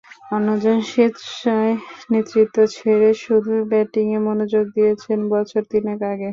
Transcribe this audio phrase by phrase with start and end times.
[0.31, 1.73] অন্যজন স্বেচ্ছায়
[2.11, 6.29] নেতৃত্ব ছেড়ে শুধু ব্যাটিংয়ে মনোযোগ দিয়েছেন বছর তিনেক আগে।